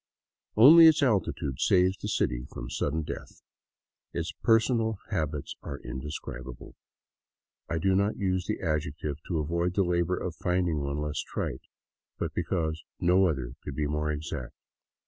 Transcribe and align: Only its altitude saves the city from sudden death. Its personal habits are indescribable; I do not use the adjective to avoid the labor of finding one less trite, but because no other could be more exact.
Only 0.57 0.87
its 0.87 1.03
altitude 1.03 1.59
saves 1.59 1.95
the 1.99 2.07
city 2.07 2.47
from 2.51 2.71
sudden 2.71 3.03
death. 3.03 3.43
Its 4.13 4.31
personal 4.41 4.97
habits 5.11 5.55
are 5.61 5.77
indescribable; 5.77 6.73
I 7.69 7.77
do 7.77 7.93
not 7.93 8.17
use 8.17 8.47
the 8.47 8.61
adjective 8.61 9.17
to 9.27 9.37
avoid 9.37 9.75
the 9.75 9.83
labor 9.83 10.17
of 10.17 10.33
finding 10.37 10.79
one 10.79 10.97
less 10.97 11.19
trite, 11.19 11.61
but 12.17 12.33
because 12.33 12.83
no 12.99 13.27
other 13.27 13.51
could 13.63 13.75
be 13.75 13.85
more 13.85 14.11
exact. 14.11 14.55